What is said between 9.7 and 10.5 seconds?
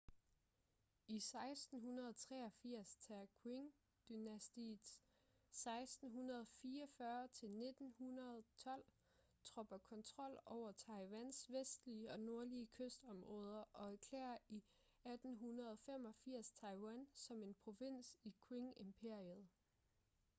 kontrol